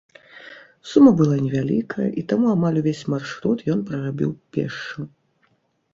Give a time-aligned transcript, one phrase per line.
[0.91, 5.01] Сума была невялікая, і таму амаль увесь маршрут ён прарабіў пешшу.